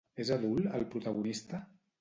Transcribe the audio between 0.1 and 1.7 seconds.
És adult el protagonista?